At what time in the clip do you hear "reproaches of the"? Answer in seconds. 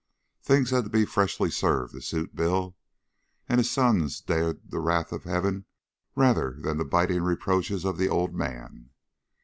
7.21-8.09